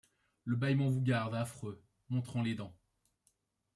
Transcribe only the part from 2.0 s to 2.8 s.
montrant les dents.